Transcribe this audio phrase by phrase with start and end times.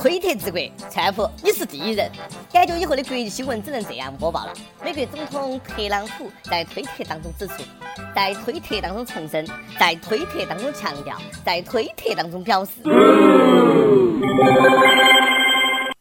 [0.00, 2.08] 推特治国，川普你是第一人。
[2.52, 4.52] 感觉以后的国际新闻只能这样播报了。
[4.80, 7.54] 美国总统特朗普在推特当中指出，
[8.14, 9.44] 在推特当中重申，
[9.76, 12.70] 在推特当中强调，在推特当中表示。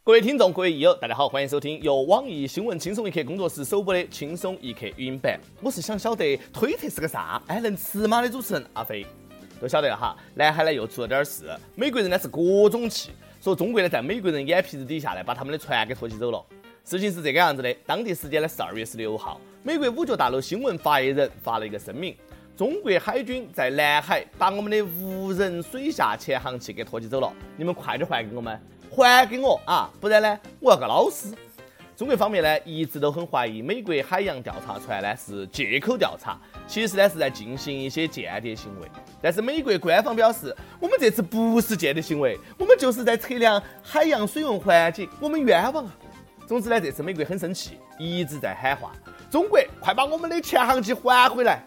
[0.03, 5.39] 各位听众，各位益友，大家好，欢迎收听由网易新闻轻松一刻工作室首播的轻松一刻语音版。
[5.59, 9.03] 我是想晓得推特是个啥，哎，能吃吗的主持人阿飞。
[9.59, 13.09] 都晓得了哈，南海呢又出了点事，美国人呢是各种气，
[13.47, 16.45] 说中国呢在美国人眼皮子底下呢把他们的船给拖起走了。
[16.83, 22.13] 事情是这个样子的，当地时间的十二月十六号，美国五角大楼新闻发言人发了一个声明，
[22.57, 28.59] 中国海军在南海把我们的无人水下潜航器给拖起走了，你们快点还给我们，
[28.91, 31.29] 还给我啊，不然呢我要告老师。
[31.97, 38.87] 中国方面呢一直都很怀疑美国海洋调查船呢是借口调查，其实呢是在进行一些间谍行为。
[39.19, 45.91] 但是美国官方表示，我们这次不是间谍行为，我们就是在测量海洋水文环境，我们冤枉啊！
[46.45, 48.91] 总之呢，这次美国很生气，一直在喊话：
[49.31, 51.63] 中国快把我们的潜航器还回来，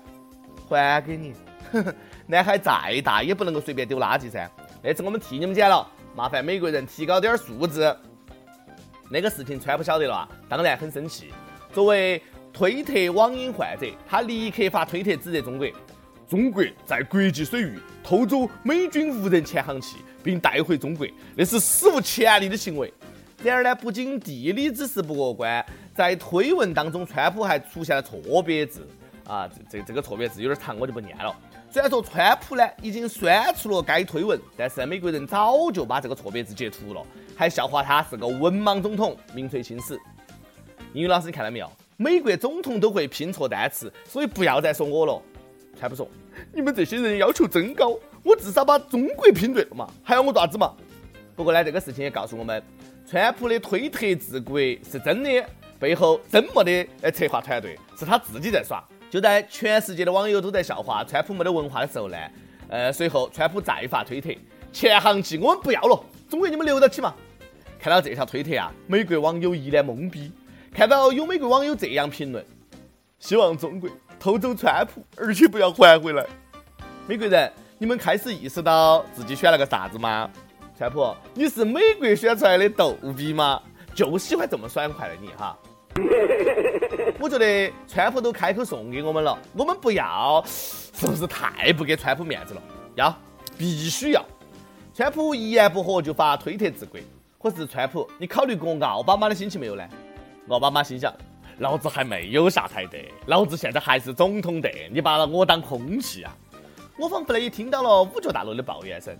[0.68, 1.34] 还给你！
[2.28, 4.48] 南海再大也不能够随便丢垃圾噻，
[4.80, 7.92] 那次我们替你们捡了，麻烦美国人提高点素质。
[9.12, 11.32] 那个事情川普晓得了啊，当然很生气。
[11.72, 12.22] 作为
[12.52, 15.66] 推特网瘾患者，他立刻发推特指责中国。
[16.28, 22.92] 中国在国际水域偷走美军无人潜航器，并带回中国，那是史无前例的行为。
[23.42, 28.86] 然而呢，不仅地理知识不过关，在推文当中，川普还出现了错别字
[29.30, 31.32] 啊，这这这个错别字有点长，我就不念了。
[31.70, 39.96] 虽然说川普呢已经删除了该推文，但是美国人早就把这个错别字截图了，还笑话他是个文盲总统，名垂青史。
[40.92, 41.70] 英语老师你看到没有？
[41.96, 45.22] 美国总统都会拼错单词，所以不要再说我了。
[45.78, 46.08] 川普说
[46.52, 50.74] ：“你们这些人要求真高，我至少把中国拼对了嘛，还要我做啥子嘛？”
[51.36, 52.60] 不过呢，这个事情也告诉我们，
[53.08, 55.46] 川普的推特治国是真的，
[55.78, 58.82] 背后真没得策划团队，是他自己在耍。
[59.10, 62.16] 就在全世界的网友都在笑话川普没得文化的时候呢，
[62.68, 64.30] 呃，随后川普再发推特
[64.72, 67.12] ：“潜航器我们不要了，中国你们留到起嘛。”
[67.78, 70.30] 看到这条推特啊，美国网友一脸懵逼。
[70.72, 72.44] 看到有美国网友这样评论
[73.18, 73.90] ：“希望中国。”
[74.20, 76.26] 偷走川普，而且不要还回来。
[77.06, 80.30] 美国人，你们开始意识到自己选了个啥子吗？
[80.76, 83.62] 川普，你是美国选出来的逗比吗？
[83.94, 85.58] 就喜欢这么爽快的你哈。
[87.20, 92.62] 我觉得川普都开口送给我们了，我们不要，是不是太不给川普面子了？
[92.94, 93.14] 要，
[93.58, 94.24] 必须要。
[94.94, 97.00] 川普一言不合就发推特治国，
[97.38, 99.82] 可是川普，你考虑过奥巴马的心情没有呢？
[100.48, 101.12] 奥巴马心想。
[101.58, 102.96] 老子还没有下台的，
[103.26, 106.34] 老子现在还是总统的，你把我当空气啊！
[106.96, 109.14] 我仿佛也听到了五角大楼的抱怨声，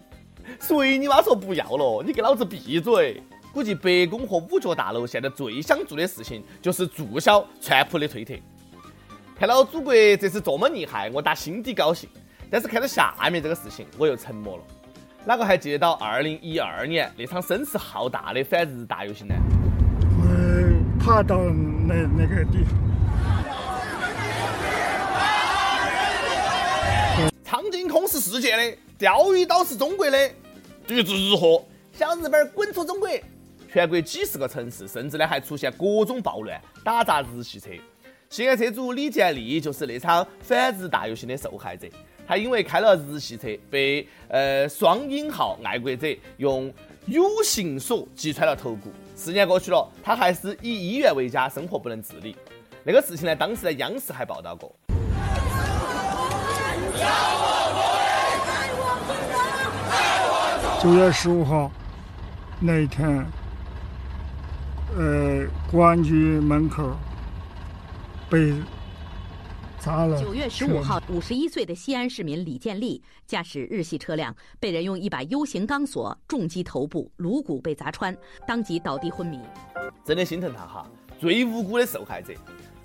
[0.58, 3.22] 随你妈说不要了，你给老子闭嘴！
[3.52, 8.34] 估计白宫和五角大楼现在最想做的事情就是注销川普的推特。
[9.36, 12.08] 看到祖国这次这么厉害，我打心底高兴，
[12.50, 14.62] 但是看到下面这个事情，我又沉默了。
[15.24, 19.34] 哪个还记得到二零一二年那场声势浩大的反日大游行呢？
[21.00, 22.78] 爬到那那个地，方。
[27.42, 30.30] 苍井空是世界的，钓鱼岛是中国的，
[30.86, 31.64] 抵制日货？
[31.92, 33.08] 小日本滚出中国！
[33.72, 37.70] 全国几十个城市，甚至呢还出现各种暴乱，打砸日系车。
[38.28, 41.86] 西安车主李建立就是那场反日大游行的受害者，
[42.26, 46.72] 他因为开了日系车，被呃双引号爱国者用。
[47.06, 48.92] 有形锁击穿了头骨。
[49.16, 52.36] 四年过去了，他还是以医院为家，生活不能自理。
[52.84, 54.70] 那个事情呢，当时在央视还报道过。
[60.80, 61.72] 九月十五号
[62.60, 63.26] 那一天，
[64.96, 66.96] 呃，公安局门口
[68.28, 68.52] 被
[69.78, 70.20] 砸了。
[70.20, 78.16] 九月十五号，五十一岁的西安市民李建立驾驶日系车辆，被人用一把 U 型钢索重击头部，颅骨被砸穿，
[78.48, 79.38] 当即倒地昏迷。
[80.04, 80.90] 真的心疼他哈，
[81.20, 82.34] 最无辜的受害者。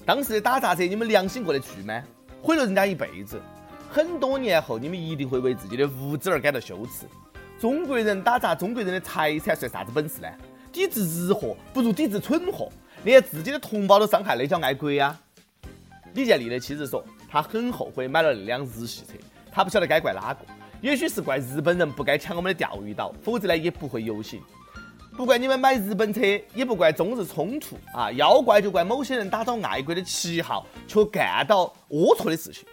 [0.06, 2.00] 当时的打砸者，你们良心过得去吗？
[2.40, 3.42] 毁了人家一辈子，
[3.90, 7.08] 很多年后你们一定会为自己的无知而感到羞耻。
[7.60, 10.28] 中国人打砸中国人的财产算啥子本事呢？
[10.76, 12.70] 抵制日货不如抵制蠢货，
[13.06, 15.18] 连自己的同胞都伤害，那叫爱国呀！
[16.14, 19.14] 李建利的妻子说，他很后悔买了那辆日系车，
[19.50, 20.42] 他不晓得该怪哪个，
[20.82, 24.42] 也许是怪日本人不该抢我们的钓鱼岛，否则呢也不会游行。
[25.16, 26.20] 不怪你们买日本车，
[26.54, 32.66] 也不怪中日冲突啊，要怪就怪某些人打着爱国的旗号，却干到龌龊的事情。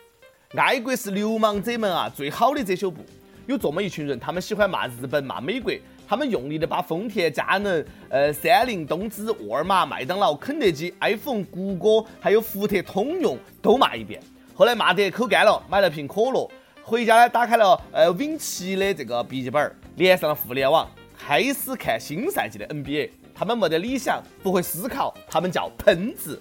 [0.57, 3.05] 爱国是流氓者们啊最好的遮羞布。
[3.47, 5.73] 有这么一群人，他们喜欢骂日本、骂美国，
[6.07, 14.23] 他们用力的把丰田、佳能、呃三菱、东芝、沃尔玛、麦当劳、肯德基、iPhone、谷歌还有福特、通用都骂一遍。
[14.55, 16.51] 后来骂得口干了，买了瓶可乐，
[16.83, 23.11] 回家呢打开了呃 Win 七的这个笔记本，连上了互联网，开始看新赛季的 NBA。
[23.35, 26.41] 他们没得理想，不会思考，他们叫喷子。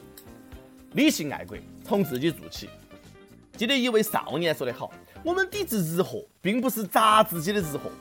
[0.91, 2.69] 理性爱国，从自己做起。
[3.55, 4.91] 记得一位少年说得好
[5.23, 7.91] ：“我们抵制日货，并不是砸自己的日货。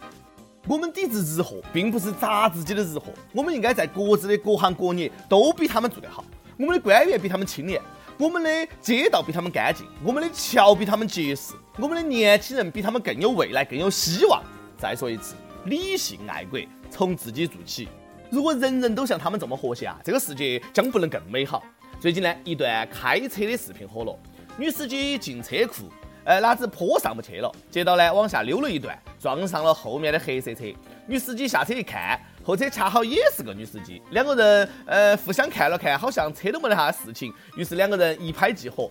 [0.67, 3.13] 我们抵制日货，并不是砸自己的日货。
[3.35, 6.25] 我们应该在各自的各行各业都比他们做得好。
[6.57, 7.81] 我们的官员比他们清廉，
[8.19, 14.43] 我们的街道比他们干净，我们的桥比他们结实，我们的年轻人比他们更有未来，更有希望。
[14.79, 15.35] 再说一次，
[15.67, 16.59] 理性爱国，
[16.91, 17.87] 从自己做起。
[18.31, 21.63] 如果人人都像他们这么和谐啊，这个世界将不能更美好。”
[22.01, 24.19] 最近呢，一段开车的视频火了。
[24.57, 25.85] 女司机进车库，
[26.25, 30.65] 呃，哪知坡上不去了，接到呢往下溜了一段，撞上了后面的黑色车。
[31.07, 38.91] 女司机下车一看，后车恰好也是个女司机，两个人呃互相看了看，好像车都没得啥事情，于是两个人一拍即合，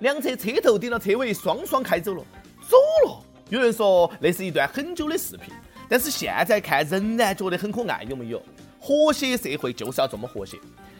[0.00, 2.24] 两侧车头顶了车尾，双双开走了，
[2.68, 2.76] 走
[3.06, 3.20] 了。
[3.50, 5.52] 有人说那是一段很久的视频，
[5.88, 8.40] 但是现在看仍然觉得很可爱，有没有？
[8.80, 10.56] 和谐社会就是要这么和谐。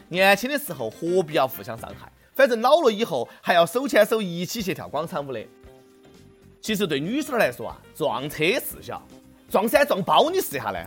[0.08, 2.10] 年轻的时候何必要互相伤害？
[2.34, 5.40] 反正老了以后还要手牵手一起去跳广场舞的。
[6.60, 9.02] 其实对女生来说啊，撞车事小，
[9.48, 10.78] 撞山撞包你试一下呢？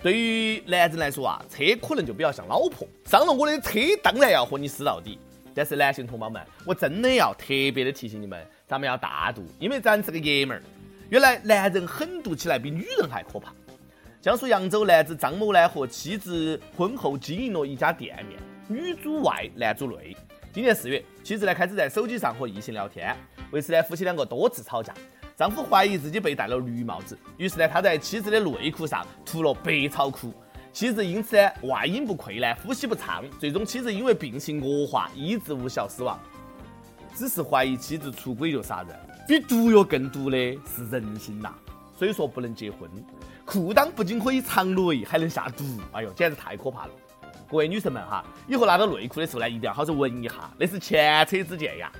[0.00, 5.18] 对于男人来说啊，车可能就比较像老婆，伤了我的车当然要和你撕到底。
[5.54, 10.62] 但是男性同胞们，我真的要特别的提醒你们，咱们要大度，因为咱是个爷们儿。
[11.10, 13.52] 原来男人狠毒起来比女人还可怕。
[14.20, 18.38] 江苏扬州男子张某呢和妻子婚后经营了一家店面，
[18.68, 20.16] 女主外，男主内。
[20.52, 23.16] 今年四月，妻子呢开始在手机上和异性聊天，
[23.50, 24.92] 为此呢夫妻两个多次吵架。
[25.36, 30.34] 丈夫怀疑自己被戴了绿帽子，于是呢他在妻子的内裤上涂了百草枯，
[30.72, 36.18] 妻子因此呢外阴不溃烂，呼吸不畅，最终妻子因为病情恶化，医治无效死亡。
[37.14, 38.96] 只是怀疑妻子出轨就杀人，
[39.28, 40.36] 比毒药更毒的
[40.66, 41.52] 是人心呐！
[41.96, 42.88] 所以说不能结婚。
[43.44, 46.90] 裤裆不仅可以藏雷，还能下毒，哎呦，简直太可怕了！
[47.48, 51.92] 各位女生们哈，以后拿到内裤的时候呢，一定要好好闻一下，那是前车之鉴呀。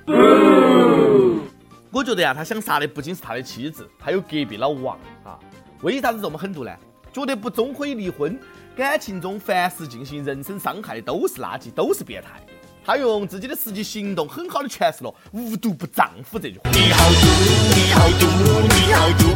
[1.91, 5.39] 我觉得呀，他想杀的不仅是他的妻子，还有隔壁老王啊。
[5.81, 6.71] 为啥子这么狠毒呢？
[7.11, 8.39] 觉得不忠可以离婚，
[8.75, 12.39] 感情中凡是进行人身伤害的都是垃圾，都是变态。
[12.85, 16.69] 他用自己的实际行动，很好的诠释了“无毒不丈夫”这句话。
[16.71, 17.25] 你好毒，
[17.73, 18.25] 你好毒，
[18.69, 19.27] 你好毒。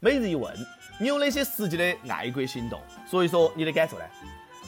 [0.00, 0.52] 每日一问：
[1.00, 2.80] 你有哪些实际的爱国行动？
[3.08, 4.04] 说一说你的感受呢？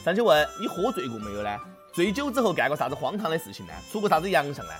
[0.05, 1.51] 上去问你喝醉过没有呢？
[2.01, 3.75] 醉酒之后干过啥子荒唐的事情呢？
[3.93, 4.73] 出过啥子洋相呢？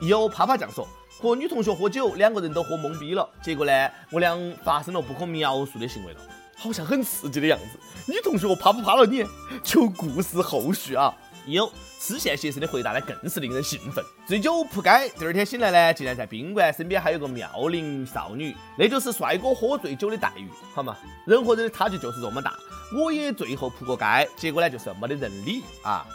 [0.00, 0.88] 有啪啪酱说
[1.20, 6.20] 和女同学喝酒，两个人都喝懵逼了，结果呢，我俩发生了不可描述的行为了，
[6.56, 7.78] 好像很刺激的样子。
[8.10, 9.22] 女同学啪不啪了你？
[9.62, 11.14] 求故事后续啊！
[11.46, 11.70] 有。
[11.98, 14.02] 丝线先生的回答呢，更是令人兴奋。
[14.26, 20.96] 醉酒扑街，第二天醒来呢，竟然在宾馆身边还有个妙龄少女，那就是帅哥喝醉酒的待遇，好嘛？
[21.26, 22.54] 人和人的差距就是这么大。
[22.94, 26.06] 我也最后扑过街，结果呢就是没得人理啊。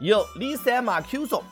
[0.00, 1.44] 有李三马 Q 说，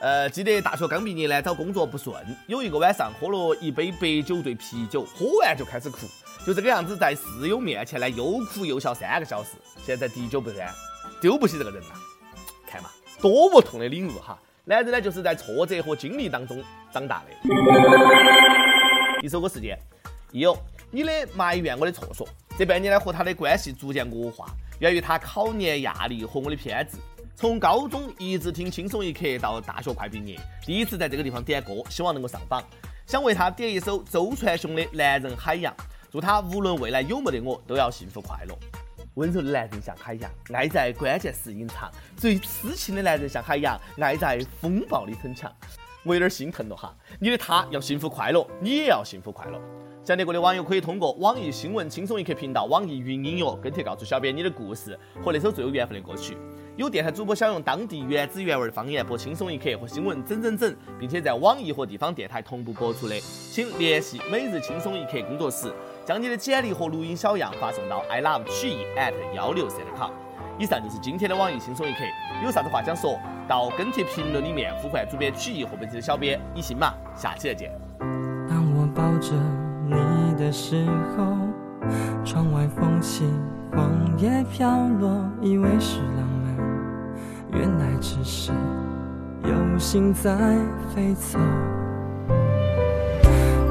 [0.00, 2.16] 呃，记得大学刚毕业呢，找工作不顺，
[2.48, 5.98] 有一个晚上喝了一杯白酒兑啤酒，喝完就开始哭，
[6.44, 9.50] 就这个样子在室友面前呢，又哭又笑三个小时。
[9.84, 10.68] 现在滴酒不沾，
[11.20, 11.90] 丢不起这个人呐。
[12.66, 12.90] 看嘛，
[13.20, 14.36] 多么痛的领悟哈！
[14.64, 16.60] 男人呢，就是在挫折和经历当中
[16.92, 17.30] 长大的。
[19.22, 19.78] 一首歌时间，
[20.32, 20.58] 有
[20.90, 22.26] 你的埋怨我的错说。
[22.58, 24.46] 这半年呢，和他的关系逐渐恶化，
[24.80, 26.98] 源于他考研压力和我的偏执。
[27.38, 32.64] 从高中一直听轻松一刻到大学快毕业，第一次在这个地方点歌，希望能够上榜。
[33.04, 35.70] 想为他点一首周传雄的《男人海洋》，
[36.10, 38.56] 祝他无论未来有没得我，都要幸福快乐。
[39.16, 45.52] 温柔的男人像海洋，爱在关键时隐藏；最痴情的男人像海洋，爱在风暴里逞强。
[46.04, 49.60] 我有点心疼了哈，你的他要幸福快乐，你也要幸福快乐。
[50.02, 56.38] 想听过的网友可以通过网易新闻轻松一刻频道、网易云音乐跟帖告诉小编你的故事和那首最有缘分的歌曲。
[56.76, 63.18] 有电台主播想用当地原汁原味的方言播轻松一刻和新闻整整整，并且在网易和地方电台同步播出的，
[63.50, 65.72] 请联系每日轻松一刻工作室。
[66.04, 70.10] 将你的简历和录音小样发送到 i love 曲艺 at 幺六三 com。
[70.58, 72.00] 以上就是今天的网易轻松一刻，
[72.44, 73.18] 有啥子话想说
[73.48, 77.72] 到跟帖评论里面呼唤主编曲艺和本期的小编一心嘛，下期再见。
[78.46, 79.32] 当我抱着
[79.86, 80.84] 你的时
[81.16, 81.24] 候，
[82.22, 83.24] 窗外风起，
[83.72, 84.68] 黄叶飘
[85.00, 86.28] 落，以为是浪，
[87.58, 88.52] 原来只是
[89.42, 90.36] 有心在
[90.94, 91.38] 飞走。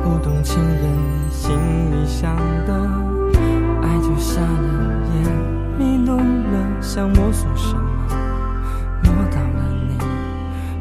[0.04, 0.84] 不懂情人
[1.30, 1.56] 心
[1.92, 2.74] 里想的，
[3.82, 4.48] 爱就瞎了
[5.14, 5.24] 眼，
[5.78, 7.82] 迷路了，想摸索什么，
[9.04, 9.98] 摸到了你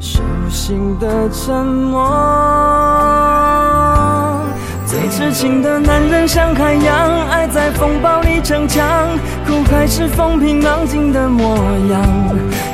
[0.00, 3.63] 手心的沉默。
[4.94, 9.08] 最痴情的男人像海洋，爱在风暴里逞强，
[9.44, 11.56] 苦还是风平浪静的模
[11.90, 12.00] 样。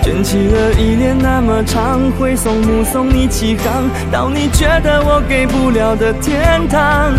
[0.03, 7.15] 卷起了依恋那么长，挥送目送你起航，到你觉得我给不了的天堂。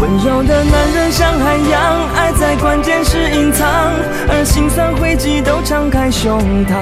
[0.00, 3.66] 温柔的男人像海洋，爱在关键时隐藏，
[4.28, 6.76] 而心酸汇集都敞开胸膛。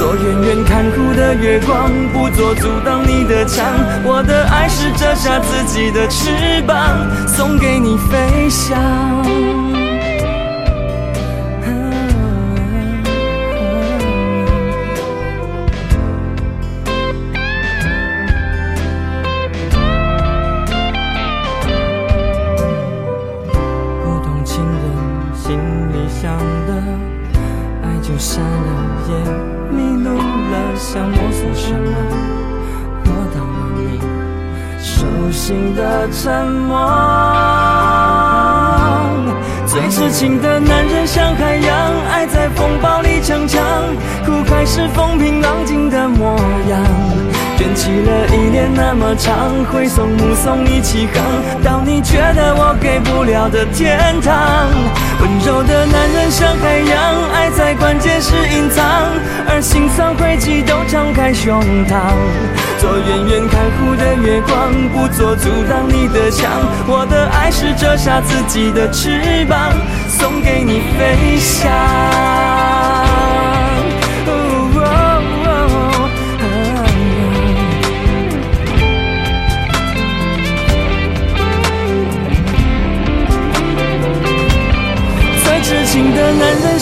[0.00, 3.66] 做远远看哭的月光，不做阻挡你的墙。
[4.02, 7.06] 我的爱是折下自己的翅膀。
[7.28, 8.80] 送给你飞翔。
[35.50, 36.78] 手心的沉默，
[39.66, 43.60] 最痴情的男人像海洋，爱在风暴里逞强，
[44.24, 46.38] 苦还是风平浪静的模
[46.68, 46.80] 样。
[47.58, 51.20] 卷起了依恋那么长，挥送目送你起航，
[51.64, 54.68] 到你觉得我给不了的天堂。
[55.20, 57.19] 温柔的男人像海洋，
[57.74, 58.84] 关键是隐藏，
[59.48, 62.14] 而心酸汇集都敞开胸膛。
[62.78, 66.50] 做远远看护的月光，不做阻挡你的墙。
[66.86, 69.72] 我的爱是折下自己的翅膀，
[70.08, 71.70] 送给你飞翔。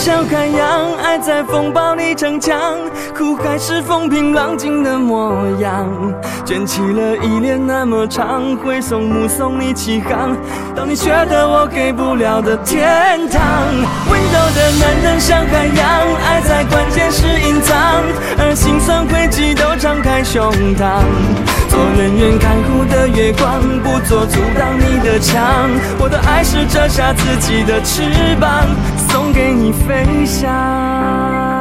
[0.09, 2.59] 男人像海洋，爱在风暴里逞强，
[3.15, 5.87] 苦还是风平浪静的模样。
[6.47, 10.35] 卷起了依恋那么长，挥手目送你起航，
[10.75, 13.43] 到你觉得我给不了的天堂。
[14.11, 15.87] 温柔的男人像海洋，
[16.25, 17.68] 爱在关键时隐藏，
[18.39, 21.03] 而心酸汇集都张开胸膛。
[21.69, 25.71] 做远远看护的月光，不做阻挡你的墙。
[25.99, 28.03] 我的爱是折下自己的翅
[28.41, 28.67] 膀。
[29.09, 31.58] 送给你飞翔。